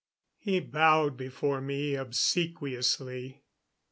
[0.39, 3.43] He bowed before me obsequiously.